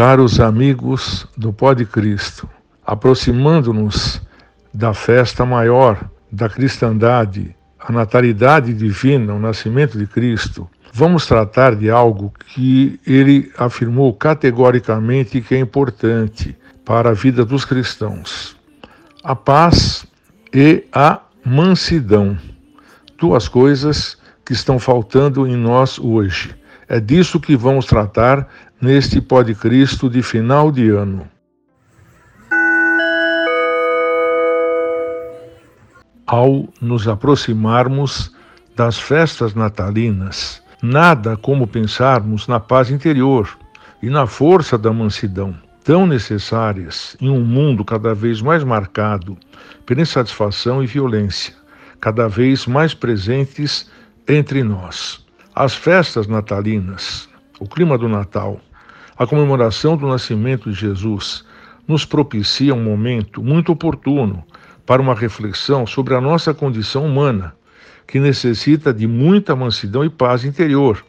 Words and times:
Caros 0.00 0.40
amigos 0.40 1.28
do 1.36 1.52
Pó 1.52 1.74
de 1.74 1.84
Cristo, 1.84 2.48
aproximando-nos 2.86 4.18
da 4.72 4.94
festa 4.94 5.44
maior 5.44 6.08
da 6.32 6.48
cristandade, 6.48 7.54
a 7.78 7.92
natalidade 7.92 8.72
divina, 8.72 9.34
o 9.34 9.38
nascimento 9.38 9.98
de 9.98 10.06
Cristo, 10.06 10.66
vamos 10.90 11.26
tratar 11.26 11.76
de 11.76 11.90
algo 11.90 12.32
que 12.46 12.98
ele 13.06 13.52
afirmou 13.58 14.14
categoricamente 14.14 15.42
que 15.42 15.54
é 15.54 15.58
importante 15.58 16.56
para 16.82 17.10
a 17.10 17.12
vida 17.12 17.44
dos 17.44 17.66
cristãos: 17.66 18.56
a 19.22 19.36
paz 19.36 20.06
e 20.50 20.82
a 20.94 21.20
mansidão. 21.44 22.38
Duas 23.18 23.48
coisas 23.48 24.16
que 24.46 24.54
estão 24.54 24.78
faltando 24.78 25.46
em 25.46 25.56
nós 25.56 25.98
hoje. 25.98 26.58
É 26.88 26.98
disso 26.98 27.38
que 27.38 27.54
vamos 27.54 27.84
tratar 27.84 28.48
neste 28.80 29.20
Pode 29.20 29.54
Cristo 29.54 30.08
de 30.08 30.22
final 30.22 30.72
de 30.72 30.88
ano. 30.88 31.28
Ao 36.26 36.66
nos 36.80 37.06
aproximarmos 37.06 38.34
das 38.74 38.98
festas 38.98 39.52
natalinas, 39.54 40.62
nada 40.82 41.36
como 41.36 41.66
pensarmos 41.66 42.48
na 42.48 42.58
paz 42.58 42.90
interior 42.90 43.58
e 44.02 44.08
na 44.08 44.26
força 44.26 44.78
da 44.78 44.90
mansidão, 44.92 45.54
tão 45.84 46.06
necessárias 46.06 47.16
em 47.20 47.28
um 47.28 47.44
mundo 47.44 47.84
cada 47.84 48.14
vez 48.14 48.40
mais 48.40 48.64
marcado 48.64 49.36
pela 49.84 50.00
insatisfação 50.00 50.82
e 50.82 50.86
violência, 50.86 51.54
cada 52.00 52.28
vez 52.28 52.66
mais 52.66 52.94
presentes 52.94 53.90
entre 54.26 54.62
nós. 54.62 55.26
As 55.54 55.74
festas 55.74 56.26
natalinas, 56.26 57.28
o 57.58 57.66
clima 57.68 57.98
do 57.98 58.08
Natal, 58.08 58.58
a 59.20 59.26
comemoração 59.26 59.98
do 59.98 60.08
nascimento 60.08 60.70
de 60.70 60.80
Jesus 60.80 61.44
nos 61.86 62.06
propicia 62.06 62.74
um 62.74 62.82
momento 62.82 63.42
muito 63.42 63.70
oportuno 63.70 64.42
para 64.86 65.02
uma 65.02 65.14
reflexão 65.14 65.86
sobre 65.86 66.14
a 66.14 66.22
nossa 66.22 66.54
condição 66.54 67.04
humana, 67.04 67.54
que 68.06 68.18
necessita 68.18 68.94
de 68.94 69.06
muita 69.06 69.54
mansidão 69.54 70.02
e 70.02 70.08
paz 70.08 70.42
interior, 70.42 71.04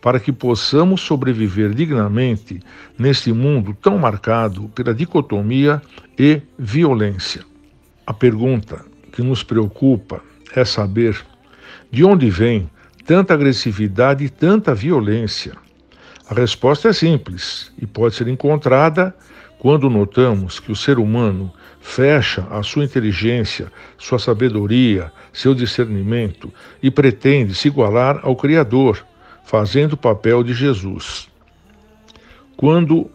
para 0.00 0.20
que 0.20 0.30
possamos 0.30 1.00
sobreviver 1.00 1.74
dignamente 1.74 2.60
neste 2.96 3.32
mundo 3.32 3.76
tão 3.82 3.98
marcado 3.98 4.68
pela 4.68 4.94
dicotomia 4.94 5.82
e 6.16 6.40
violência. 6.56 7.44
A 8.06 8.14
pergunta 8.14 8.84
que 9.10 9.22
nos 9.22 9.42
preocupa 9.42 10.22
é 10.54 10.64
saber 10.64 11.20
de 11.90 12.04
onde 12.04 12.30
vem 12.30 12.70
tanta 13.04 13.34
agressividade 13.34 14.24
e 14.24 14.28
tanta 14.28 14.72
violência. 14.72 15.54
A 16.30 16.34
resposta 16.34 16.88
é 16.88 16.92
simples 16.92 17.72
e 17.76 17.84
pode 17.84 18.14
ser 18.14 18.28
encontrada 18.28 19.12
quando 19.58 19.90
notamos 19.90 20.60
que 20.60 20.70
o 20.70 20.76
ser 20.76 21.00
humano 21.00 21.52
fecha 21.80 22.46
a 22.52 22.62
sua 22.62 22.84
inteligência, 22.84 23.66
sua 23.98 24.16
sabedoria, 24.16 25.12
seu 25.32 25.56
discernimento 25.56 26.52
e 26.80 26.88
pretende 26.88 27.52
se 27.52 27.66
igualar 27.66 28.20
ao 28.22 28.36
Criador, 28.36 29.04
fazendo 29.42 29.94
o 29.94 29.96
papel 29.96 30.44
de 30.44 30.54
Jesus. 30.54 31.28
Quando 32.56 33.10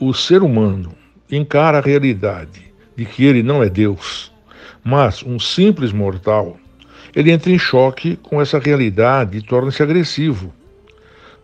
o 0.00 0.14
ser 0.14 0.42
humano 0.42 0.94
encara 1.30 1.76
a 1.76 1.82
realidade 1.82 2.72
de 2.96 3.04
que 3.04 3.26
ele 3.26 3.42
não 3.42 3.62
é 3.62 3.68
Deus, 3.68 4.32
mas 4.82 5.22
um 5.22 5.38
simples 5.38 5.92
mortal, 5.92 6.56
ele 7.14 7.30
entra 7.30 7.52
em 7.52 7.58
choque 7.58 8.16
com 8.16 8.40
essa 8.40 8.58
realidade 8.58 9.36
e 9.36 9.42
torna-se 9.42 9.82
agressivo 9.82 10.50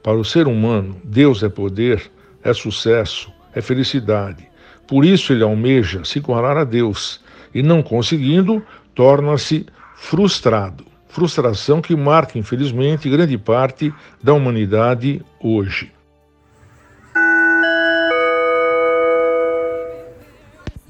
para 0.09 0.17
o 0.17 0.25
ser 0.25 0.49
humano, 0.49 0.99
Deus 1.05 1.43
é 1.43 1.51
poder, 1.51 2.11
é 2.43 2.55
sucesso, 2.55 3.31
é 3.53 3.61
felicidade. 3.61 4.49
Por 4.87 5.05
isso 5.05 5.35
ele 5.35 5.43
almeja 5.43 6.03
se 6.03 6.19
igualar 6.19 6.57
a 6.57 6.65
Deus 6.65 7.23
e, 7.55 7.63
não 7.63 7.83
conseguindo, 7.83 8.65
torna-se 8.95 9.67
frustrado. 9.97 10.87
Frustração 11.11 11.83
que 11.83 11.95
marca, 11.95 12.39
infelizmente, 12.39 13.11
grande 13.11 13.37
parte 13.37 13.93
da 14.23 14.33
humanidade 14.33 15.23
hoje. 15.43 15.93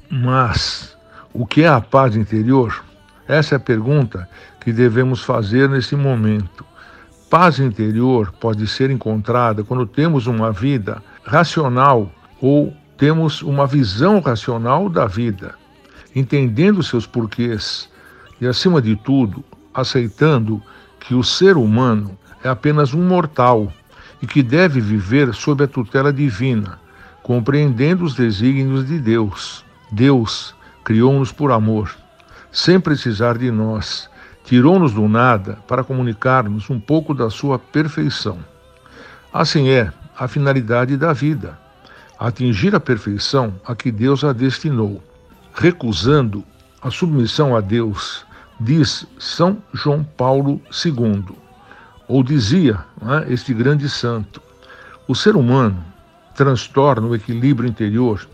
Mas 0.09 0.97
o 1.33 1.45
que 1.45 1.63
é 1.63 1.67
a 1.67 1.81
paz 1.81 2.15
interior? 2.15 2.85
Essa 3.27 3.55
é 3.55 3.57
a 3.57 3.59
pergunta 3.59 4.29
que 4.61 4.71
devemos 4.71 5.21
fazer 5.21 5.67
nesse 5.67 5.93
momento. 5.93 6.68
Paz 7.29 7.59
interior 7.59 8.31
pode 8.39 8.65
ser 8.65 8.89
encontrada 8.89 9.63
quando 9.63 9.85
temos 9.85 10.25
uma 10.25 10.51
vida 10.51 11.03
racional 11.23 12.11
ou 12.41 12.73
temos 12.97 13.43
uma 13.43 13.67
visão 13.67 14.19
racional 14.19 14.89
da 14.89 15.05
vida, 15.05 15.53
entendendo 16.15 16.81
seus 16.81 17.05
porquês 17.05 17.87
e, 18.41 18.47
acima 18.47 18.81
de 18.81 18.95
tudo, 18.95 19.43
aceitando 19.71 20.59
que 20.99 21.13
o 21.13 21.23
ser 21.23 21.55
humano 21.55 22.17
é 22.43 22.49
apenas 22.49 22.95
um 22.95 23.07
mortal 23.07 23.71
e 24.21 24.25
que 24.25 24.41
deve 24.41 24.81
viver 24.81 25.31
sob 25.35 25.63
a 25.63 25.67
tutela 25.67 26.11
divina, 26.11 26.79
compreendendo 27.21 28.03
os 28.05 28.15
desígnios 28.15 28.87
de 28.87 28.97
Deus. 28.97 29.63
Deus 29.91 30.55
criou-nos 30.83 31.31
por 31.31 31.51
amor, 31.51 31.95
sem 32.51 32.79
precisar 32.79 33.37
de 33.37 33.51
nós 33.51 34.09
tirou-nos 34.49 34.93
do 34.93 35.07
nada 35.07 35.59
para 35.67 35.83
comunicar-nos 35.83 36.71
um 36.71 36.79
pouco 36.79 37.13
da 37.13 37.29
sua 37.29 37.59
perfeição. 37.59 38.39
Assim 39.31 39.69
é 39.69 39.93
a 40.17 40.27
finalidade 40.27 40.97
da 40.97 41.13
vida, 41.13 41.55
atingir 42.17 42.73
a 42.73 42.79
perfeição 42.79 43.53
a 43.63 43.75
que 43.75 43.91
Deus 43.91 44.23
a 44.23 44.33
destinou. 44.33 45.03
Recusando 45.53 46.43
a 46.81 46.89
submissão 46.89 47.55
a 47.55 47.61
Deus, 47.61 48.25
diz 48.59 49.05
São 49.19 49.61
João 49.71 50.03
Paulo 50.03 50.59
II, 50.83 51.25
ou 52.07 52.23
dizia 52.23 52.79
é, 53.03 53.31
este 53.31 53.53
grande 53.53 53.87
santo: 53.87 54.41
o 55.07 55.13
ser 55.13 55.35
humano 55.35 55.85
transtorna 56.33 57.05
o 57.05 57.13
equilíbrio 57.13 57.69
interior 57.69 58.27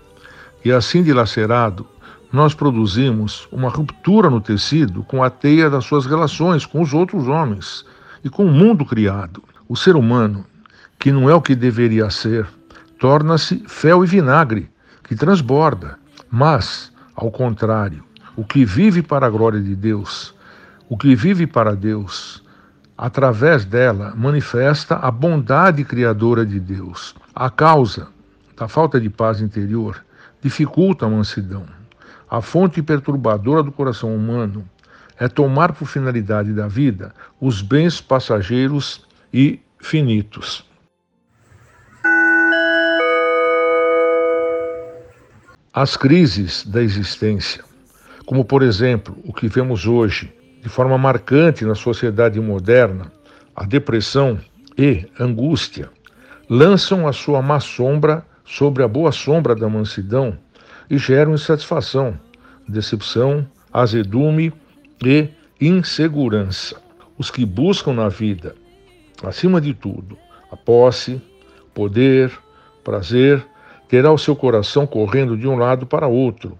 e, 0.64 0.72
assim 0.72 1.04
dilacerado, 1.04 1.86
nós 2.36 2.54
produzimos 2.54 3.48
uma 3.50 3.70
ruptura 3.70 4.30
no 4.30 4.42
tecido 4.42 5.04
com 5.04 5.24
a 5.24 5.30
teia 5.30 5.70
das 5.70 5.86
suas 5.86 6.06
relações 6.06 6.66
com 6.66 6.82
os 6.82 6.94
outros 6.94 7.30
homens 7.30 7.86
e 8.26 8.30
com 8.30 8.46
o 8.46 8.52
mundo 8.52 8.86
criado. 8.86 9.42
O 9.70 9.76
ser 9.78 9.96
humano, 9.96 10.46
que 11.00 11.14
não 11.14 11.30
é 11.30 11.34
o 11.34 11.42
que 11.42 11.56
deveria 11.56 12.10
ser, 12.10 12.46
torna-se 13.00 13.64
fel 13.68 14.04
e 14.04 14.08
vinagre, 14.08 14.70
que 15.06 15.16
transborda. 15.16 15.98
Mas, 16.30 16.92
ao 17.16 17.32
contrário, 17.32 18.04
o 18.36 18.44
que 18.44 18.66
vive 18.66 19.02
para 19.02 19.28
a 19.28 19.30
glória 19.30 19.62
de 19.62 19.74
Deus, 19.74 20.36
o 20.90 20.98
que 20.98 21.16
vive 21.16 21.48
para 21.48 21.74
Deus, 21.74 22.44
através 22.98 23.64
dela 23.64 24.14
manifesta 24.14 24.96
a 24.98 25.10
bondade 25.10 25.86
criadora 25.86 26.46
de 26.46 26.60
Deus. 26.60 27.16
A 27.34 27.50
causa 27.50 28.10
da 28.58 28.68
falta 28.68 29.00
de 29.00 29.10
paz 29.10 29.40
interior 29.40 30.04
dificulta 30.42 31.06
a 31.06 31.10
mansidão. 31.10 31.85
A 32.30 32.42
fonte 32.42 32.82
perturbadora 32.82 33.62
do 33.62 33.72
coração 33.72 34.16
humano 34.16 34.68
é 35.20 35.28
tomar 35.28 35.74
por 35.74 35.88
finalidade 35.88 36.54
da 36.54 36.68
vida 36.68 37.14
os 37.40 37.62
bens 37.62 38.02
passageiros 38.02 39.06
e 39.34 39.60
finitos. 39.80 40.66
As 45.74 45.98
crises 45.98 46.66
da 46.66 46.82
existência, 46.82 47.64
como 48.26 48.46
por 48.46 48.64
exemplo 48.64 49.18
o 49.24 49.34
que 49.34 49.48
vemos 49.48 49.86
hoje 49.86 50.34
de 50.62 50.70
forma 50.70 50.98
marcante 50.98 51.64
na 51.64 51.76
sociedade 51.76 52.40
moderna, 52.40 53.12
a 53.56 53.66
depressão 53.66 54.40
e 54.78 55.06
angústia, 55.20 55.90
lançam 56.50 57.08
a 57.08 57.14
sua 57.14 57.42
má 57.42 57.60
sombra 57.60 58.26
sobre 58.44 58.84
a 58.84 58.88
boa 58.88 59.12
sombra 59.12 59.56
da 59.56 59.70
mansidão 59.70 60.38
e 60.90 60.98
geram 60.98 61.34
insatisfação, 61.34 62.20
decepção, 62.68 63.48
azedume 63.72 64.54
e 65.04 65.30
insegurança. 65.60 66.82
Os 67.18 67.32
que 67.32 67.46
buscam 67.46 67.94
na 67.94 68.10
vida, 68.10 68.56
acima 69.24 69.62
de 69.62 69.74
tudo, 69.74 70.18
a 70.52 70.58
posse, 70.58 71.22
poder, 71.74 72.32
prazer, 72.84 73.46
terá 73.88 74.12
o 74.12 74.18
seu 74.18 74.36
coração 74.36 74.86
correndo 74.86 75.38
de 75.38 75.48
um 75.48 75.58
lado 75.58 75.86
para 75.86 76.08
outro, 76.08 76.58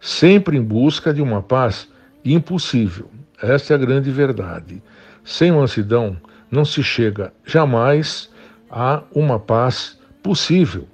sempre 0.00 0.56
em 0.56 0.62
busca 0.62 1.12
de 1.12 1.22
uma 1.22 1.42
paz 1.42 1.88
impossível. 2.24 3.10
Esta 3.40 3.74
é 3.74 3.76
a 3.76 3.78
grande 3.78 4.10
verdade. 4.10 4.82
Sem 5.24 5.52
mansidão 5.52 6.16
não 6.50 6.64
se 6.64 6.82
chega 6.82 7.32
jamais 7.44 8.30
a 8.70 9.02
uma 9.14 9.38
paz 9.38 9.98
possível 10.22 10.86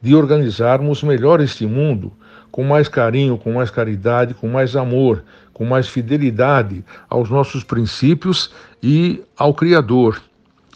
de 0.00 0.14
organizarmos 0.14 1.02
melhor 1.02 1.40
este 1.40 1.66
mundo 1.66 2.12
com 2.56 2.64
mais 2.64 2.88
carinho, 2.88 3.36
com 3.36 3.52
mais 3.52 3.70
caridade, 3.70 4.32
com 4.32 4.48
mais 4.48 4.74
amor, 4.74 5.22
com 5.52 5.66
mais 5.66 5.86
fidelidade 5.88 6.82
aos 7.06 7.28
nossos 7.28 7.62
princípios 7.62 8.50
e 8.82 9.22
ao 9.36 9.52
Criador. 9.52 10.22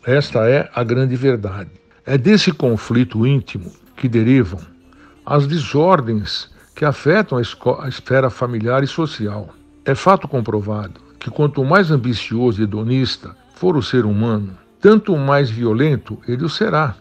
Esta 0.04 0.46
é 0.46 0.68
a 0.74 0.84
grande 0.84 1.16
verdade. 1.16 1.70
É 2.04 2.18
desse 2.18 2.52
conflito 2.52 3.26
íntimo 3.26 3.72
que 3.96 4.10
derivam, 4.10 4.60
as 5.24 5.46
desordens 5.46 6.50
que 6.76 6.84
afetam 6.84 7.38
a, 7.38 7.84
a 7.84 7.88
esfera 7.88 8.28
familiar 8.28 8.84
e 8.84 8.86
social. 8.86 9.48
É 9.82 9.94
fato 9.94 10.28
comprovado 10.28 11.00
que 11.18 11.30
quanto 11.30 11.64
mais 11.64 11.90
ambicioso 11.90 12.60
e 12.60 12.64
hedonista 12.64 13.34
for 13.54 13.74
o 13.74 13.82
ser 13.82 14.04
humano, 14.04 14.54
tanto 14.82 15.16
mais 15.16 15.48
violento 15.48 16.18
ele 16.28 16.44
o 16.44 16.48
será. 16.50 16.94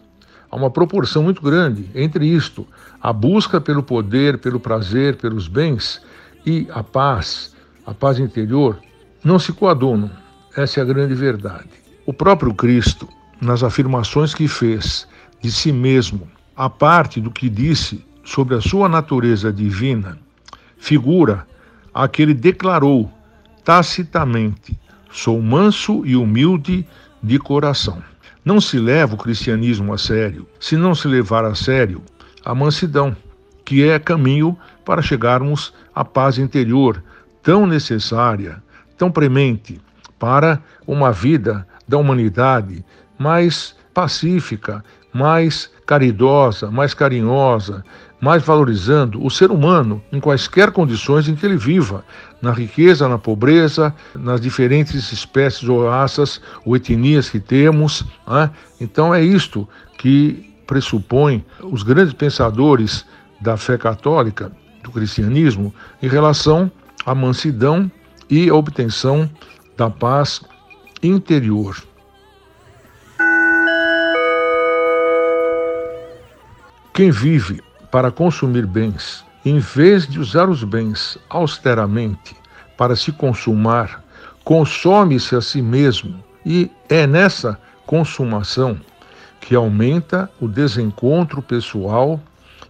Há 0.50 0.56
uma 0.56 0.70
proporção 0.70 1.22
muito 1.22 1.40
grande 1.40 1.88
entre 1.94 2.26
isto, 2.26 2.66
a 3.00 3.12
busca 3.12 3.60
pelo 3.60 3.82
poder, 3.82 4.38
pelo 4.38 4.58
prazer, 4.58 5.16
pelos 5.16 5.46
bens 5.46 6.02
e 6.44 6.66
a 6.72 6.82
paz, 6.82 7.54
a 7.86 7.94
paz 7.94 8.18
interior, 8.18 8.78
não 9.22 9.38
se 9.38 9.52
coadunam. 9.52 10.10
Essa 10.56 10.80
é 10.80 10.82
a 10.82 10.86
grande 10.86 11.14
verdade. 11.14 11.68
O 12.04 12.12
próprio 12.12 12.52
Cristo, 12.52 13.08
nas 13.40 13.62
afirmações 13.62 14.34
que 14.34 14.48
fez 14.48 15.06
de 15.40 15.52
si 15.52 15.70
mesmo, 15.70 16.28
a 16.56 16.68
parte 16.68 17.20
do 17.20 17.30
que 17.30 17.48
disse 17.48 18.04
sobre 18.24 18.56
a 18.56 18.60
sua 18.60 18.88
natureza 18.88 19.52
divina, 19.52 20.18
figura 20.76 21.46
a 21.94 22.08
que 22.08 22.22
ele 22.22 22.34
declarou 22.34 23.10
tacitamente: 23.64 24.78
sou 25.12 25.40
manso 25.40 26.04
e 26.04 26.16
humilde 26.16 26.84
de 27.22 27.38
coração. 27.38 28.02
Não 28.44 28.60
se 28.60 28.78
leva 28.78 29.14
o 29.14 29.18
cristianismo 29.18 29.92
a 29.92 29.98
sério 29.98 30.46
se 30.58 30.76
não 30.76 30.94
se 30.94 31.06
levar 31.06 31.44
a 31.44 31.54
sério 31.54 32.02
a 32.44 32.54
mansidão, 32.54 33.14
que 33.64 33.86
é 33.86 33.98
caminho 33.98 34.56
para 34.84 35.02
chegarmos 35.02 35.74
à 35.94 36.04
paz 36.04 36.38
interior 36.38 37.02
tão 37.42 37.66
necessária, 37.66 38.62
tão 38.96 39.10
premente 39.10 39.80
para 40.18 40.60
uma 40.86 41.12
vida 41.12 41.66
da 41.86 41.98
humanidade 41.98 42.84
mais 43.18 43.76
pacífica, 43.92 44.84
mais 45.12 45.70
caridosa, 45.86 46.70
mais 46.70 46.94
carinhosa, 46.94 47.84
mais 48.20 48.42
valorizando 48.42 49.24
o 49.24 49.30
ser 49.30 49.50
humano 49.50 50.02
em 50.12 50.20
quaisquer 50.20 50.70
condições 50.70 51.28
em 51.28 51.34
que 51.34 51.46
ele 51.46 51.56
viva, 51.56 52.04
na 52.42 52.52
riqueza, 52.52 53.08
na 53.08 53.18
pobreza, 53.18 53.94
nas 54.14 54.40
diferentes 54.40 55.10
espécies 55.10 55.68
ou 55.68 55.88
raças 55.88 56.40
ou 56.64 56.76
etnias 56.76 57.30
que 57.30 57.40
temos. 57.40 58.04
Né? 58.28 58.50
Então 58.80 59.14
é 59.14 59.22
isto 59.22 59.66
que 59.98 60.52
pressupõe 60.66 61.44
os 61.62 61.82
grandes 61.82 62.12
pensadores 62.12 63.06
da 63.40 63.56
fé 63.56 63.78
católica, 63.78 64.52
do 64.82 64.90
cristianismo, 64.90 65.74
em 66.02 66.08
relação 66.08 66.70
à 67.06 67.14
mansidão 67.14 67.90
e 68.28 68.48
à 68.50 68.54
obtenção 68.54 69.28
da 69.76 69.88
paz 69.88 70.42
interior. 71.02 71.76
Quem 76.92 77.10
vive 77.10 77.62
para 77.90 78.10
consumir 78.10 78.66
bens, 78.66 79.24
em 79.44 79.58
vez 79.58 80.06
de 80.06 80.20
usar 80.20 80.48
os 80.48 80.62
bens 80.62 81.18
austeramente 81.28 82.36
para 82.76 82.94
se 82.94 83.12
consumar, 83.12 84.02
consome-se 84.44 85.34
a 85.34 85.40
si 85.40 85.60
mesmo 85.60 86.22
e 86.44 86.70
é 86.88 87.06
nessa 87.06 87.58
consumação 87.86 88.80
que 89.40 89.54
aumenta 89.54 90.30
o 90.40 90.46
desencontro 90.46 91.42
pessoal 91.42 92.20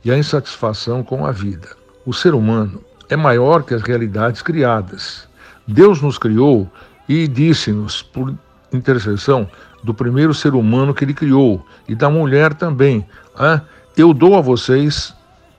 e 0.05 0.11
a 0.11 0.17
insatisfação 0.17 1.03
com 1.03 1.27
a 1.27 1.33
vida. 1.33 1.69
O 2.07 2.15
ser 2.15 2.35
humano 2.35 2.83
é 3.09 3.17
maior 3.17 3.63
que 3.65 3.75
as 3.75 3.83
realidades 3.83 4.41
criadas. 4.41 5.29
Deus 5.67 6.01
nos 6.01 6.17
criou 6.17 6.71
e 7.09 7.29
disse-nos, 7.29 8.03
por 8.03 8.35
intercessão 8.73 9.49
do 9.83 9.93
primeiro 9.93 10.33
ser 10.33 10.55
humano 10.55 10.95
que 10.95 11.05
ele 11.05 11.15
criou 11.15 11.65
e 11.89 11.95
da 11.95 12.09
mulher 12.09 12.55
também, 12.55 13.07
ah, 13.37 13.61
eu 13.97 14.15
dou 14.15 14.37
a 14.37 14.41
vocês 14.41 15.15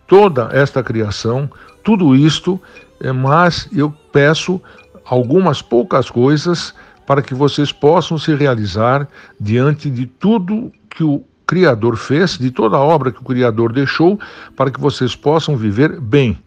toda 0.08 0.50
esta 0.52 0.84
criação, 0.84 1.50
tudo 1.84 2.16
isto, 2.16 2.60
eh, 3.00 3.12
mas 3.12 3.68
eu 3.72 3.94
peço 4.12 4.62
algumas 5.06 5.62
poucas 5.62 6.10
coisas 6.10 6.74
para 7.06 7.22
que 7.22 7.34
vocês 7.34 7.72
possam 7.72 8.18
se 8.18 8.34
realizar 8.36 9.08
diante 9.40 9.90
de 9.90 10.06
tudo 10.06 10.72
que 10.90 11.04
o 11.04 11.24
Criador 11.46 11.98
fez, 11.98 12.38
de 12.38 12.52
toda 12.52 12.78
a 12.78 12.80
obra 12.80 13.12
que 13.12 13.20
o 13.20 13.26
Criador 13.26 13.74
deixou, 13.74 14.20
para 14.56 14.72
que 14.72 14.80
vocês 14.80 15.16
possam 15.16 15.58
viver 15.58 16.00
bem 16.00 16.38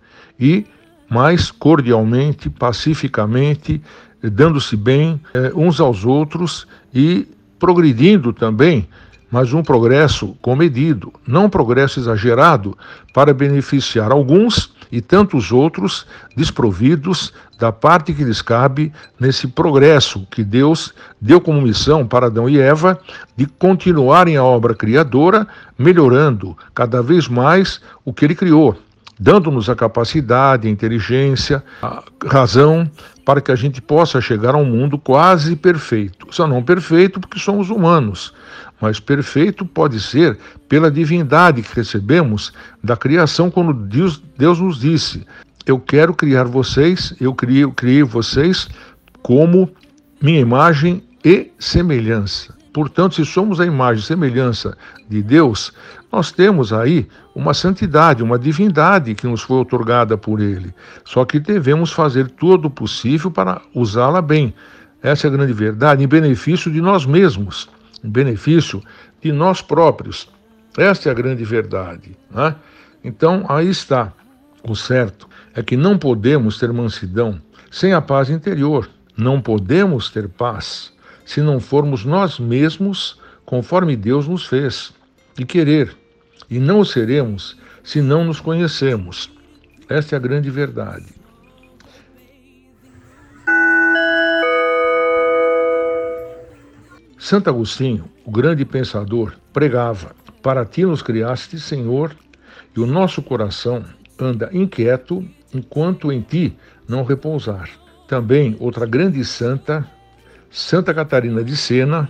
e 0.41 0.67
mais 1.11 1.51
cordialmente, 1.51 2.49
pacificamente, 2.49 3.83
dando-se 4.23 4.77
bem 4.77 5.21
eh, 5.35 5.53
uns 5.55 5.81
aos 5.81 6.05
outros 6.05 6.67
e 6.95 7.29
progredindo 7.59 8.33
também 8.33 8.89
mas 9.35 9.53
um 9.53 9.65
progresso 9.65 10.37
comedido, 10.41 11.13
não 11.27 11.47
um 11.47 11.51
progresso 11.51 11.99
exagerado 11.99 12.79
para 13.13 13.35
beneficiar 13.35 14.13
alguns 14.13 14.73
e 14.93 15.01
tantos 15.01 15.51
outros 15.51 16.07
desprovidos 16.37 17.33
da 17.59 17.73
parte 17.73 18.15
que 18.15 18.23
lhes 18.23 18.41
cabe 18.41 18.93
nesse 19.19 19.49
progresso 19.49 20.25
que 20.31 20.45
Deus 20.45 20.95
deu 21.21 21.41
como 21.41 21.61
missão 21.61 22.07
para 22.07 22.27
Adão 22.27 22.49
e 22.49 22.61
Eva 22.61 22.97
de 23.37 23.45
continuarem 23.45 24.37
a 24.37 24.45
obra 24.45 24.73
criadora, 24.73 25.49
melhorando 25.77 26.57
cada 26.73 27.03
vez 27.03 27.27
mais 27.27 27.81
o 28.05 28.13
que 28.13 28.25
ele 28.25 28.37
criou, 28.37 28.79
dando-nos 29.19 29.69
a 29.69 29.75
capacidade, 29.75 30.69
a 30.69 30.71
inteligência, 30.71 31.63
a 31.83 32.03
razão 32.27 32.91
para 33.25 33.41
que 33.41 33.51
a 33.51 33.57
gente 33.57 33.81
possa 33.81 34.21
chegar 34.21 34.55
a 34.55 34.59
um 34.59 34.65
mundo 34.65 34.99
quase 34.99 35.57
perfeito. 35.57 36.27
Só 36.31 36.47
não 36.47 36.63
perfeito 36.63 37.19
porque 37.19 37.39
somos 37.39 37.71
humanos, 37.71 38.35
mas 38.81 39.01
perfeito 39.01 39.65
pode 39.65 40.01
ser 40.01 40.39
pela 40.69 40.91
divindade 40.91 41.63
que 41.63 41.75
recebemos 41.75 42.53
da 42.83 42.97
criação, 42.97 43.51
quando 43.51 43.73
Deus, 43.73 44.23
Deus 44.37 44.61
nos 44.61 44.79
disse: 44.79 45.27
Eu 45.65 45.79
quero 45.79 46.13
criar 46.15 46.45
vocês, 46.45 47.15
eu 47.21 47.35
criei, 47.35 47.65
eu 47.65 47.73
criei 47.73 48.03
vocês 48.03 48.69
como 49.23 49.71
minha 50.21 50.41
imagem 50.41 51.03
e 51.25 51.51
semelhança. 51.59 52.55
Portanto, 52.75 53.15
se 53.15 53.25
somos 53.25 53.61
a 53.61 53.65
imagem 53.65 54.03
e 54.03 54.07
semelhança 54.07 54.77
de 55.09 55.23
Deus, 55.23 55.73
nós 56.15 56.31
temos 56.31 56.73
aí 56.73 57.09
uma 57.35 57.53
santidade, 57.53 58.23
uma 58.23 58.39
divindade 58.39 59.15
que 59.15 59.27
nos 59.27 59.43
foi 59.43 59.59
otorgada 59.59 60.17
por 60.17 60.41
Ele. 60.41 60.73
Só 61.05 61.25
que 61.25 61.41
devemos 61.41 61.93
fazer 61.93 62.31
todo 62.31 62.67
o 62.67 62.71
possível 62.71 63.31
para 63.31 63.61
usá-la 63.75 64.23
bem. 64.23 64.55
Essa 65.03 65.27
é 65.27 65.29
a 65.29 65.33
grande 65.33 65.53
verdade, 65.53 66.05
em 66.05 66.09
benefício 66.09 66.71
de 66.71 66.81
nós 66.81 67.05
mesmos 67.05 67.69
em 68.05 68.11
benefício 68.11 68.83
de 69.21 69.33
nós 69.33 69.63
próprios. 69.63 70.29
Esta 70.77 71.09
é 71.09 71.13
a 71.13 71.15
grande 71.15 71.43
verdade. 71.45 72.17
Né? 72.31 72.55
Então, 73.03 73.47
aí 73.49 73.69
está. 73.69 74.13
O 74.63 74.77
certo 74.77 75.29
é 75.55 75.63
que 75.63 75.77
não 75.77 75.99
podemos 75.99 76.59
ter 76.59 76.73
mansidão 76.73 77.41
sem 77.71 77.93
a 77.93 78.01
paz 78.01 78.29
interior. 78.29 78.89
Não 79.17 79.41
podemos 79.41 80.11
ter 80.11 80.29
paz 80.29 80.93
se 81.25 81.41
não 81.41 81.59
formos 81.59 82.05
nós 82.05 82.39
mesmos 82.39 83.19
conforme 83.47 83.97
Deus 83.97 84.29
nos 84.29 84.47
fez 84.47 84.93
e 85.39 85.45
querer. 85.45 86.04
E 86.51 86.59
não 86.59 86.81
o 86.81 86.85
seremos 86.85 87.57
se 87.83 88.01
não 88.01 88.25
nos 88.25 88.41
conhecemos. 88.41 89.31
Esta 89.89 90.15
é 90.15 90.17
a 90.17 90.21
grande 90.21 90.51
verdade. 90.51 91.07
Santo 97.19 97.49
Agostinho, 97.49 98.05
o 98.25 98.31
grande 98.31 98.65
pensador, 98.65 99.35
pregava: 99.53 100.15
Para 100.43 100.65
ti 100.65 100.85
nos 100.85 101.01
criaste, 101.01 101.59
Senhor, 101.59 102.15
e 102.77 102.81
o 102.81 102.87
nosso 102.87 103.23
coração 103.23 103.85
anda 104.19 104.51
inquieto 104.53 105.27
enquanto 105.55 106.13
em 106.13 106.21
ti 106.21 106.57
não 106.87 107.05
repousar. 107.05 107.71
Também 108.07 108.57
outra 108.61 108.85
grande 108.85 109.25
santa, 109.25 109.89
Santa 110.51 110.93
Catarina 110.93 111.43
de 111.43 111.57
Sena, 111.57 112.09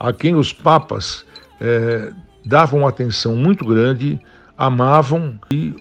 a 0.00 0.12
quem 0.12 0.34
os 0.34 0.52
papas 0.52 1.26
eh, 1.60 2.10
davam 2.44 2.86
atenção 2.86 3.34
muito 3.36 3.64
grande, 3.64 4.20
amavam 4.56 5.38
e, 5.50 5.74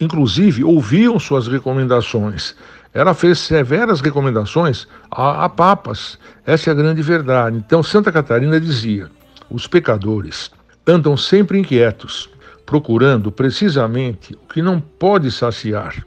inclusive, 0.00 0.62
ouviam 0.64 1.18
suas 1.18 1.48
recomendações. 1.48 2.54
Ela 2.94 3.12
fez 3.12 3.38
severas 3.40 4.00
recomendações 4.00 4.86
a, 5.10 5.44
a 5.44 5.48
papas. 5.48 6.18
Essa 6.46 6.70
é 6.70 6.72
a 6.72 6.74
grande 6.76 7.02
verdade. 7.02 7.56
Então, 7.56 7.82
Santa 7.82 8.10
Catarina 8.10 8.60
dizia: 8.60 9.10
os 9.50 9.66
pecadores 9.66 10.50
andam 10.86 11.16
sempre 11.16 11.58
inquietos, 11.58 12.30
procurando 12.64 13.30
precisamente 13.30 14.34
o 14.34 14.52
que 14.52 14.62
não 14.62 14.80
pode 14.80 15.30
saciar, 15.30 16.04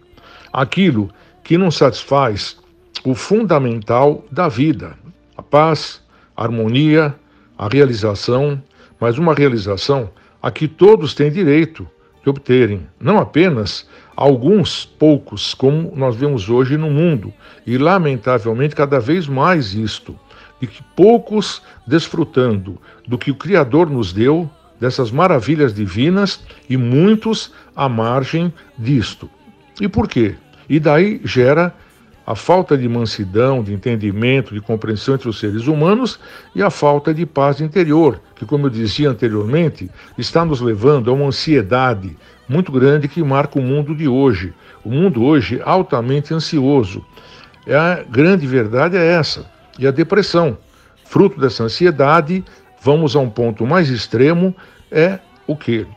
aquilo 0.52 1.10
que 1.44 1.58
não 1.58 1.70
satisfaz 1.70 2.58
o 3.04 3.14
fundamental 3.16 4.26
da 4.32 4.48
vida, 4.48 4.98
a 5.38 5.42
paz, 5.42 6.02
a 6.36 6.44
harmonia, 6.44 7.16
a 7.58 7.68
realização, 7.68 8.62
mas 9.00 9.18
uma 9.18 9.34
realização 9.34 10.10
a 10.42 10.52
que 10.52 10.68
todos 10.68 11.14
têm 11.14 11.32
direito 11.32 11.88
de 12.24 12.30
obterem, 12.30 12.88
não 13.00 13.18
apenas 13.18 13.88
alguns 14.16 14.86
poucos, 14.86 15.54
como 15.54 15.94
nós 15.96 16.16
vemos 16.16 16.50
hoje 16.50 16.78
no 16.78 16.90
mundo, 16.90 17.34
e 17.66 17.78
lamentavelmente 17.78 18.76
cada 18.76 19.00
vez 19.00 19.28
mais 19.28 19.74
isto, 19.74 20.18
e 20.62 20.68
que 20.68 20.84
poucos 20.96 21.62
desfrutando 21.88 22.78
do 23.08 23.18
que 23.18 23.32
o 23.32 23.36
Criador 23.36 23.90
nos 23.90 24.12
deu, 24.12 24.50
dessas 24.80 25.12
maravilhas 25.12 25.74
divinas 25.74 26.42
e 26.70 26.78
muitos 26.78 27.54
à 27.76 27.90
margem 27.90 28.54
disto. 28.78 29.30
E 29.80 29.88
por 29.88 30.08
quê? 30.08 30.36
E 30.70 30.80
daí 30.80 31.22
gera 31.24 31.74
a 32.30 32.36
falta 32.36 32.78
de 32.78 32.88
mansidão, 32.88 33.64
de 33.64 33.74
entendimento, 33.74 34.54
de 34.54 34.62
compreensão 34.62 35.16
entre 35.16 35.28
os 35.28 35.40
seres 35.40 35.66
humanos 35.66 36.20
e 36.54 36.62
a 36.62 36.70
falta 36.70 37.12
de 37.12 37.26
paz 37.26 37.60
interior, 37.60 38.22
que, 38.36 38.46
como 38.46 38.68
eu 38.68 38.70
dizia 38.70 39.10
anteriormente, 39.10 39.90
está 40.16 40.46
nos 40.46 40.62
levando 40.62 41.10
a 41.10 41.14
uma 41.16 41.26
ansiedade 41.26 42.16
muito 42.48 42.72
grande 42.72 43.08
que 43.08 43.24
marca 43.24 43.58
o 43.58 43.64
mundo 43.64 43.96
de 43.96 44.08
hoje. 44.08 44.54
O 44.86 44.92
mundo 44.92 45.24
hoje 45.24 45.60
altamente 45.66 46.32
ansioso. 46.32 47.04
A 47.68 48.04
grande 48.04 48.46
verdade 48.46 48.96
é 48.96 49.08
essa. 49.08 49.50
E 49.80 49.88
a 49.88 49.92
depressão, 49.92 50.56
fruto 51.06 51.40
dessa 51.40 51.64
ansiedade, 51.64 52.46
vamos 52.80 53.16
a 53.16 53.20
um 53.20 53.30
ponto 53.30 53.66
mais 53.66 53.90
extremo, 53.90 54.56
é 54.92 55.18
o 55.48 55.56
que? 55.56 55.88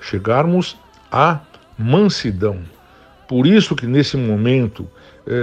Chegarmos 0.00 0.78
à 1.10 1.40
mansidão. 1.76 2.60
Por 3.26 3.44
isso 3.44 3.74
que 3.74 3.88
nesse 3.88 4.16
momento 4.16 4.86
é, 4.86 4.99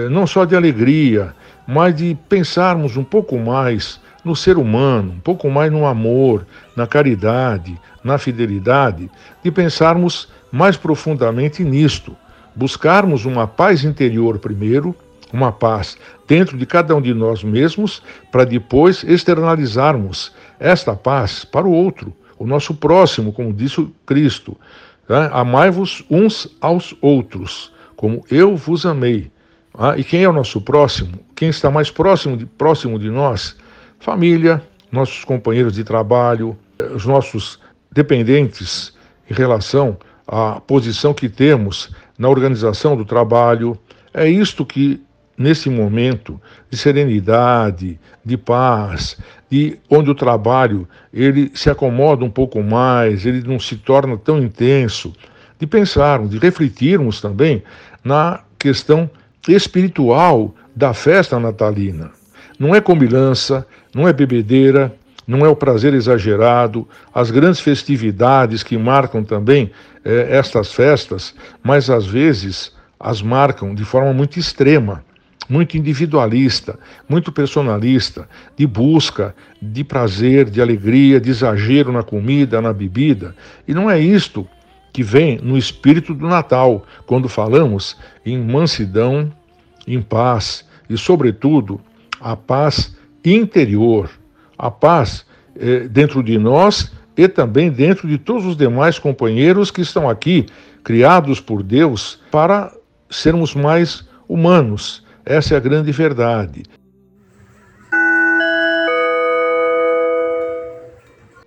não 0.10 0.28
só 0.28 0.46
de 0.46 0.56
alegria, 0.56 1.34
mas 1.68 1.96
de 1.96 2.18
pensarmos 2.28 2.98
um 2.98 3.04
pouco 3.04 3.38
mais 3.38 4.00
no 4.24 4.36
ser 4.36 4.58
humano, 4.58 5.14
um 5.14 5.20
pouco 5.20 5.50
mais 5.50 5.72
no 5.72 5.86
amor, 5.86 6.46
na 6.76 6.86
caridade, 6.86 7.80
na 8.04 8.18
fidelidade, 8.18 9.10
de 9.44 9.52
pensarmos 9.52 10.28
mais 10.52 10.76
profundamente 10.76 11.64
nisto, 11.64 12.16
buscarmos 12.56 13.26
uma 13.26 13.48
paz 13.48 13.84
interior 13.84 14.40
primeiro, 14.40 14.96
uma 15.32 15.52
paz 15.52 15.98
dentro 16.28 16.58
de 16.58 16.66
cada 16.66 16.96
um 16.96 17.02
de 17.02 17.14
nós 17.14 17.44
mesmos, 17.44 18.02
para 18.32 18.44
depois 18.44 19.04
externalizarmos 19.04 20.34
esta 20.60 20.96
paz 20.96 21.46
para 21.46 21.68
o 21.68 21.72
outro, 21.72 22.14
o 22.38 22.46
nosso 22.46 22.74
próximo, 22.74 23.32
como 23.34 23.54
disse 23.54 23.88
Cristo. 24.06 24.58
Né? 25.08 25.30
Amai-vos 25.32 26.04
uns 26.10 26.56
aos 26.60 26.96
outros, 27.02 27.72
como 27.96 28.24
eu 28.30 28.56
vos 28.56 28.86
amei. 28.86 29.32
Ah, 29.80 29.96
e 29.96 30.04
quem 30.04 30.24
é 30.24 30.30
o 30.30 30.34
nosso 30.34 30.60
próximo? 30.60 31.20
Quem 31.36 31.50
está 31.50 31.70
mais 31.70 31.92
próximo 31.92 32.36
de, 32.36 32.48
próximo 32.48 32.98
de 32.98 33.12
nós? 33.12 33.56
Família, 34.00 34.60
nossos 34.92 35.24
companheiros 35.24 35.74
de 35.74 35.84
trabalho, 35.84 36.58
os 36.96 37.06
nossos 37.06 37.60
dependentes 37.92 38.92
em 39.30 39.36
relação 39.36 39.96
à 40.28 40.60
posição 40.60 41.14
que 41.14 41.30
temos 41.30 41.92
na 42.18 42.28
organização 42.28 42.98
do 42.98 43.06
trabalho. 43.06 43.78
É 44.16 44.28
isto 44.28 44.66
que, 44.66 45.00
nesse 45.38 45.70
momento 45.70 46.42
de 46.72 46.78
serenidade, 46.78 48.00
de 48.26 48.36
paz, 48.36 49.16
de 49.48 49.78
onde 49.92 50.10
o 50.10 50.16
trabalho 50.16 50.90
ele 51.14 51.52
se 51.54 51.70
acomoda 51.70 52.26
um 52.26 52.32
pouco 52.32 52.64
mais, 52.64 53.28
ele 53.28 53.48
não 53.48 53.60
se 53.60 53.76
torna 53.76 54.18
tão 54.18 54.40
intenso, 54.40 55.14
de 55.60 55.68
pensarmos, 55.68 56.32
de 56.32 56.40
refletirmos 56.40 57.22
também 57.22 57.62
na 58.04 58.42
questão 58.58 59.08
espiritual 59.48 60.54
da 60.76 60.94
festa 60.94 61.40
natalina. 61.40 62.12
Não 62.60 62.76
é 62.76 62.82
comilança, 62.82 63.66
não 63.94 64.08
é 64.08 64.14
bebedeira, 64.14 64.94
não 65.28 65.46
é 65.46 65.50
o 65.50 65.56
prazer 65.56 65.94
exagerado, 65.94 66.88
as 67.14 67.30
grandes 67.30 67.60
festividades 67.60 68.64
que 68.64 68.78
marcam 68.78 69.24
também 69.24 69.72
eh, 70.06 70.28
estas 70.30 70.72
festas, 70.72 71.36
mas 71.62 71.90
às 71.90 72.06
vezes 72.06 72.72
as 73.00 73.22
marcam 73.22 73.76
de 73.76 73.84
forma 73.84 74.14
muito 74.14 74.40
extrema, 74.40 75.04
muito 75.50 75.78
individualista, 75.78 76.80
muito 77.08 77.32
personalista, 77.32 78.28
de 78.56 78.66
busca 78.66 79.36
de 79.62 79.84
prazer, 79.84 80.50
de 80.50 80.62
alegria, 80.62 81.20
de 81.20 81.30
exagero 81.30 81.92
na 81.92 82.04
comida, 82.04 82.62
na 82.62 82.74
bebida. 82.74 83.36
E 83.68 83.74
não 83.74 83.90
é 83.90 84.00
isto 84.00 84.48
que 84.92 85.04
vem 85.04 85.38
no 85.44 85.58
espírito 85.58 86.14
do 86.14 86.28
Natal, 86.28 86.86
quando 87.06 87.30
falamos 87.30 87.98
em 88.26 88.38
mansidão, 88.38 89.32
em 89.88 90.02
paz 90.02 90.66
e, 90.90 90.98
sobretudo, 90.98 91.80
a 92.20 92.36
paz 92.36 92.96
interior, 93.24 94.10
a 94.58 94.70
paz 94.70 95.26
eh, 95.56 95.88
dentro 95.88 96.22
de 96.22 96.38
nós 96.38 96.92
e 97.16 97.28
também 97.28 97.72
dentro 97.72 98.08
de 98.08 98.18
todos 98.18 98.46
os 98.46 98.58
demais 98.58 99.00
companheiros 99.00 99.72
que 99.72 99.82
estão 99.82 100.10
aqui, 100.10 100.46
criados 100.84 101.40
por 101.40 101.64
Deus, 101.64 102.20
para 102.30 102.72
sermos 103.10 103.56
mais 103.56 104.08
humanos. 104.28 105.04
Essa 105.26 105.56
é 105.56 105.58
a 105.58 105.62
grande 105.62 105.92
verdade. 105.92 106.64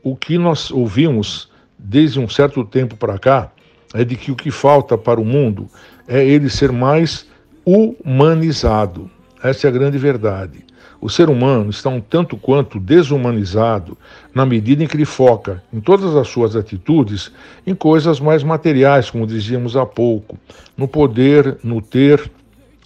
O 0.02 0.16
que 0.16 0.38
nós 0.38 0.70
ouvimos 0.70 1.50
desde 1.84 2.20
um 2.20 2.28
certo 2.28 2.64
tempo 2.64 2.96
para 2.96 3.18
cá, 3.18 3.50
é 3.94 4.04
de 4.04 4.16
que 4.16 4.30
o 4.30 4.36
que 4.36 4.50
falta 4.50 4.96
para 4.96 5.20
o 5.20 5.24
mundo 5.24 5.68
é 6.06 6.24
ele 6.24 6.48
ser 6.48 6.70
mais 6.70 7.26
humanizado. 7.64 9.10
Essa 9.42 9.66
é 9.66 9.70
a 9.70 9.72
grande 9.72 9.98
verdade. 9.98 10.64
O 11.00 11.08
ser 11.08 11.30
humano 11.30 11.70
está 11.70 11.88
um 11.88 12.00
tanto 12.00 12.36
quanto 12.36 12.78
desumanizado 12.78 13.96
na 14.34 14.44
medida 14.44 14.84
em 14.84 14.86
que 14.86 14.96
ele 14.96 15.06
foca 15.06 15.62
em 15.72 15.80
todas 15.80 16.14
as 16.14 16.28
suas 16.28 16.54
atitudes 16.54 17.32
em 17.66 17.74
coisas 17.74 18.20
mais 18.20 18.42
materiais, 18.42 19.08
como 19.08 19.26
dizíamos 19.26 19.76
há 19.76 19.86
pouco, 19.86 20.38
no 20.76 20.86
poder, 20.86 21.56
no 21.64 21.80
ter, 21.80 22.30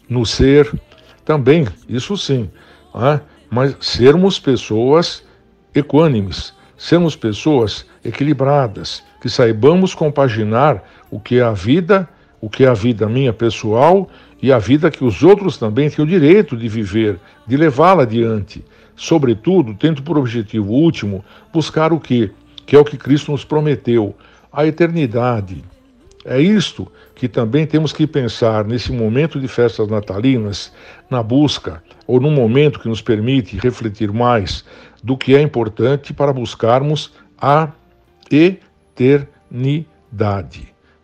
no 0.09 0.25
ser, 0.25 0.73
também, 1.25 1.67
isso 1.89 2.17
sim, 2.17 2.49
né? 2.95 3.21
mas 3.51 3.77
sermos 3.81 4.39
pessoas 4.39 5.25
equânimes, 5.75 6.53
sermos 6.77 7.17
pessoas 7.17 7.85
equilibradas, 8.05 9.03
que 9.21 9.29
saibamos 9.29 9.93
compaginar 9.93 10.85
o 11.11 11.19
que 11.19 11.39
é 11.39 11.43
a 11.43 11.53
vida, 11.53 12.09
o 12.41 12.49
que 12.49 12.65
é 12.65 12.69
a 12.69 12.75
vida 12.75 13.09
minha 13.09 13.33
pessoal 13.33 14.09
e 14.43 14.53
a 14.53 14.59
vida 14.59 14.91
que 14.91 15.05
os 15.05 15.23
outros 15.23 15.57
também 15.57 15.89
têm 15.89 16.05
o 16.05 16.09
direito 16.09 16.57
de 16.57 16.69
viver, 16.69 17.19
de 17.47 17.57
levá-la 17.57 18.03
adiante. 18.03 18.65
Sobretudo, 18.97 19.75
tendo 19.75 20.03
por 20.03 20.19
objetivo 20.19 20.73
último 20.73 21.25
buscar 21.53 21.93
o 21.93 22.01
que? 22.01 22.31
Que 22.67 22.77
é 22.77 22.79
o 22.79 22.85
que 22.85 22.97
Cristo 22.97 23.33
nos 23.33 23.45
prometeu, 23.45 24.15
a 24.53 24.67
eternidade. 24.67 25.65
É 26.25 26.41
isto 26.41 26.91
que 27.15 27.29
também 27.29 27.67
temos 27.67 27.93
que 27.93 28.07
pensar 28.07 28.65
nesse 28.65 28.91
momento 28.91 29.39
de 29.39 29.47
festas 29.47 29.89
natalinas, 29.89 30.73
na 31.11 31.23
busca, 31.23 31.83
ou 32.07 32.19
num 32.19 32.31
momento 32.31 32.81
que 32.81 32.89
nos 32.89 33.03
permite 33.03 33.59
refletir 33.59 34.11
mais 34.13 34.65
do 35.03 35.17
que 35.19 35.35
é 35.35 35.41
importante 35.43 36.15
para 36.15 36.33
buscarmos 36.33 37.13
a 37.39 37.69
eternidade. 38.31 39.55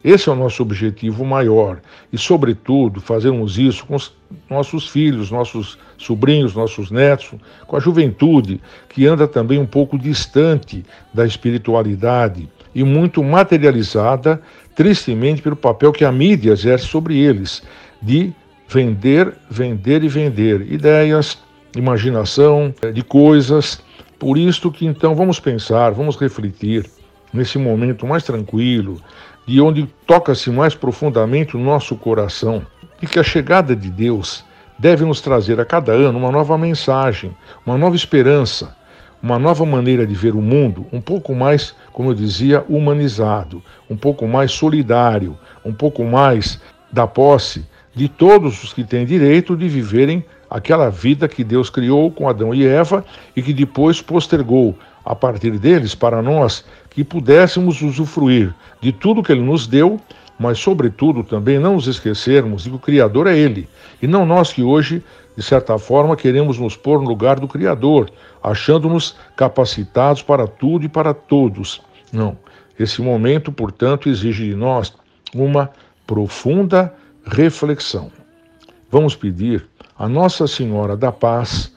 Esse 0.03 0.29
é 0.31 0.33
o 0.33 0.37
nosso 0.37 0.63
objetivo 0.63 1.25
maior. 1.25 1.81
E, 2.11 2.17
sobretudo, 2.17 3.01
fazermos 3.01 3.59
isso 3.59 3.85
com 3.85 3.97
os 3.97 4.13
nossos 4.49 4.89
filhos, 4.89 5.31
nossos 5.31 5.79
sobrinhos, 5.99 6.55
nossos 6.55 6.91
netos, 6.91 7.33
com 7.67 7.77
a 7.77 7.81
juventude 7.81 8.61
que 8.89 9.07
anda 9.07 9.29
também 9.29 9.59
um 9.59 9.67
pouco 9.67 9.99
distante 9.99 10.85
da 11.13 11.27
espiritualidade 11.27 12.49
e 12.75 12.83
muito 12.83 13.23
materializada, 13.23 14.41
tristemente, 14.75 15.43
pelo 15.43 15.57
papel 15.57 15.93
que 15.93 16.05
a 16.05 16.13
mídia 16.13 16.53
exerce 16.53 16.87
sobre 16.87 17.19
eles, 17.19 17.63
de 18.01 18.33
vender, 18.69 19.35
vender 19.51 20.03
e 20.03 20.09
vender 20.09 20.73
ideias, 20.73 21.39
imaginação 21.77 22.73
de 22.95 23.03
coisas. 23.03 23.83
Por 24.19 24.39
isto 24.39 24.71
que 24.71 24.87
então 24.87 25.15
vamos 25.15 25.41
pensar, 25.41 25.91
vamos 25.91 26.17
refletir 26.17 26.89
nesse 27.33 27.59
momento 27.59 28.07
mais 28.07 28.23
tranquilo, 28.25 29.01
de 29.47 29.61
onde 29.61 29.87
toca-se 30.07 30.51
mais 30.51 30.75
profundamente 30.75 31.57
o 31.57 31.61
nosso 31.61 31.97
coração, 31.97 32.65
e 33.03 33.07
que 33.07 33.19
a 33.19 33.23
chegada 33.23 33.75
de 33.75 33.91
Deus 33.91 34.45
deve 34.79 35.05
nos 35.05 35.21
trazer 35.21 35.61
a 35.61 35.65
cada 35.65 35.93
ano 35.93 36.19
uma 36.19 36.31
nova 36.31 36.57
mensagem, 36.57 37.37
uma 37.67 37.77
nova 37.77 37.97
esperança, 37.97 38.77
uma 39.23 39.39
nova 39.39 39.67
maneira 39.67 40.07
de 40.07 40.15
ver 40.15 40.35
o 40.35 40.41
mundo, 40.41 40.87
um 40.93 41.01
pouco 41.01 41.35
mais, 41.35 41.75
como 41.93 42.11
eu 42.11 42.15
dizia, 42.15 42.65
humanizado, 42.69 43.63
um 43.89 43.97
pouco 43.97 44.27
mais 44.27 44.53
solidário, 44.53 45.39
um 45.65 45.73
pouco 45.73 46.05
mais 46.05 46.61
da 46.91 47.07
posse 47.07 47.67
de 47.95 48.09
todos 48.09 48.63
os 48.65 48.73
que 48.73 48.85
têm 48.85 49.05
direito 49.05 49.57
de 49.57 49.69
viverem 49.69 50.25
aquela 50.49 50.91
vida 50.91 51.29
que 51.29 51.45
Deus 51.45 51.69
criou 51.69 52.11
com 52.11 52.29
Adão 52.29 52.55
e 52.55 52.67
Eva 52.67 53.05
e 53.37 53.43
que 53.43 53.53
depois 53.53 54.01
postergou 54.01 54.77
a 55.05 55.15
partir 55.15 55.59
deles 55.59 55.95
para 55.95 56.21
nós 56.23 56.65
que 56.91 57.05
pudéssemos 57.05 57.81
usufruir 57.83 58.55
de 58.81 58.93
tudo 58.93 59.23
que 59.23 59.33
Ele 59.33 59.43
nos 59.43 59.67
deu, 59.67 60.01
mas, 60.39 60.59
sobretudo, 60.59 61.23
também 61.23 61.59
não 61.59 61.75
nos 61.75 61.87
esquecermos 61.87 62.65
de 62.65 62.71
que 62.71 62.77
o 62.77 62.79
Criador 62.79 63.27
é 63.27 63.37
Ele, 63.37 63.69
e 64.01 64.07
não 64.07 64.25
nós 64.25 64.53
que 64.53 64.63
hoje, 64.63 65.05
de 65.37 65.43
certa 65.43 65.79
forma, 65.79 66.17
queremos 66.17 66.59
nos 66.59 66.77
pôr 66.77 67.01
no 67.01 67.09
lugar 67.09 67.39
do 67.39 67.47
Criador, 67.47 68.11
achando-nos 68.43 69.17
capacitados 69.37 70.23
para 70.23 70.47
tudo 70.47 70.85
e 70.85 70.89
para 70.89 71.13
todos. 71.13 71.83
Não. 72.13 72.37
Esse 72.79 73.03
momento, 73.03 73.53
portanto, 73.53 74.09
exige 74.09 74.49
de 74.49 74.55
nós 74.57 74.95
uma 75.35 75.71
profunda 76.07 76.93
reflexão. 77.27 78.11
Vamos 78.91 79.15
pedir 79.15 79.67
a 79.99 80.09
Nossa 80.09 80.47
Senhora 80.47 80.97
da 80.97 81.13
Paz, 81.13 81.71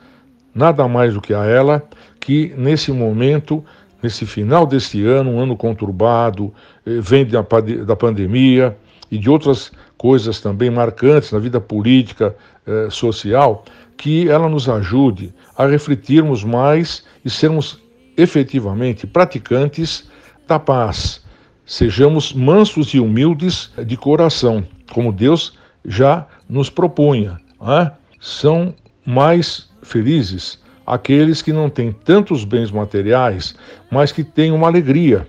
nada 0.56 0.88
mais 0.88 1.14
do 1.14 1.22
que 1.22 1.34
a 1.34 1.44
ela, 1.46 1.84
que 2.24 2.54
nesse 2.58 2.90
momento 2.90 3.64
nesse 4.02 4.26
final 4.26 4.66
deste 4.66 5.06
ano, 5.06 5.32
um 5.32 5.40
ano 5.40 5.56
conturbado, 5.58 6.54
eh, 6.86 7.00
vem 7.02 7.26
da, 7.26 7.44
pandemia 7.96 8.78
e 9.12 9.18
de 9.18 9.30
outras 9.30 9.72
coisas 9.98 10.40
também 10.40 10.70
marcantes 10.70 11.32
na 11.32 11.40
vida 11.40 11.60
política, 11.60 12.36
eh, 12.66 12.88
social, 12.90 13.64
que 13.98 14.30
ela 14.30 14.50
nos 14.50 14.68
ajude 14.68 15.34
a 15.58 15.66
refletirmos 15.66 16.44
mais 16.44 17.06
e 17.24 17.30
sermos 17.30 17.82
efetivamente 18.18 19.06
praticantes 19.06 20.10
da 20.48 20.60
paz. 20.60 21.22
Sejamos 21.66 22.34
mansos 22.34 22.94
e 22.94 23.00
humildes 23.00 23.72
de 23.86 23.96
coração, 23.98 24.66
como 24.94 25.12
Deus 25.14 25.58
já 25.86 26.26
nos 26.50 26.70
propunha. 26.70 27.40
É? 27.62 27.92
São 28.20 28.74
mais 29.06 29.70
felizes 29.82 30.63
aqueles 30.86 31.42
que 31.42 31.54
não 31.54 31.70
têm 31.70 31.92
tantos 31.92 32.44
bens 32.44 32.72
materiais, 32.72 33.56
mas 33.90 34.12
que 34.12 34.24
têm 34.24 34.52
uma 34.52 34.68
alegria, 34.68 35.28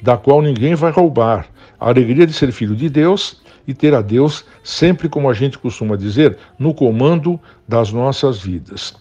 da 0.00 0.16
qual 0.16 0.42
ninguém 0.42 0.74
vai 0.74 0.90
roubar. 0.90 1.46
A 1.78 1.88
alegria 1.88 2.26
de 2.26 2.32
ser 2.32 2.52
filho 2.52 2.76
de 2.76 2.88
Deus 2.88 3.40
e 3.66 3.74
ter 3.74 3.94
a 3.94 4.02
Deus 4.02 4.44
sempre, 4.62 5.08
como 5.08 5.30
a 5.30 5.34
gente 5.34 5.58
costuma 5.58 5.96
dizer, 5.96 6.36
no 6.58 6.74
comando 6.74 7.40
das 7.66 7.92
nossas 7.92 8.40
vidas. 8.40 8.94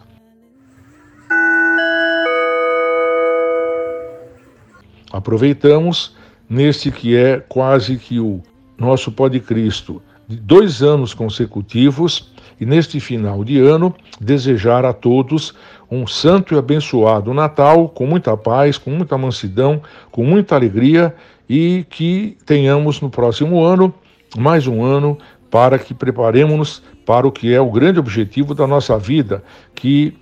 Aproveitamos 5.11 6.15
neste 6.49 6.89
que 6.91 7.15
é 7.15 7.39
quase 7.39 7.97
que 7.97 8.19
o 8.19 8.41
nosso 8.77 9.11
Pode 9.11 9.39
Cristo 9.39 10.01
de 10.27 10.37
dois 10.37 10.81
anos 10.81 11.13
consecutivos 11.13 12.30
e 12.61 12.65
neste 12.65 12.99
final 12.99 13.43
de 13.43 13.59
ano 13.59 13.93
desejar 14.19 14.85
a 14.85 14.93
todos 14.93 15.53
um 15.89 16.05
santo 16.05 16.53
e 16.53 16.57
abençoado 16.57 17.33
Natal 17.33 17.89
com 17.89 18.05
muita 18.05 18.37
paz, 18.37 18.77
com 18.77 18.91
muita 18.91 19.17
mansidão, 19.17 19.81
com 20.11 20.23
muita 20.23 20.55
alegria 20.55 21.13
e 21.49 21.85
que 21.89 22.37
tenhamos 22.45 23.01
no 23.01 23.09
próximo 23.09 23.63
ano 23.63 23.91
mais 24.37 24.67
um 24.67 24.83
ano 24.83 25.17
para 25.49 25.77
que 25.79 25.93
preparemos-nos 25.93 26.83
para 27.05 27.27
o 27.27 27.31
que 27.31 27.53
é 27.53 27.59
o 27.59 27.69
grande 27.69 27.99
objetivo 27.99 28.53
da 28.53 28.65
nossa 28.65 28.97
vida, 28.97 29.43
que 29.75 30.15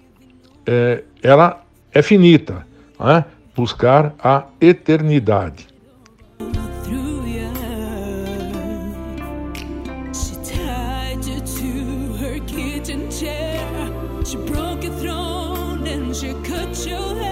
é, 0.66 1.04
ela 1.22 1.62
é 1.94 2.02
finita, 2.02 2.66
né? 3.00 3.26
buscar 3.56 4.16
a 4.18 4.46
eternidade. 4.60 5.68
She 14.30 14.38
broke 14.38 14.84
your 14.84 14.94
throne 14.94 15.88
and 15.88 16.16
she 16.16 16.34
cut 16.44 16.86
your 16.86 17.16
hair. 17.16 17.29